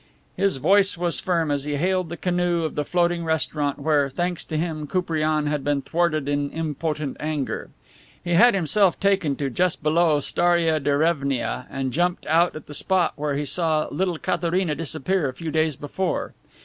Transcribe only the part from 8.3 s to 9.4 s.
had himself taken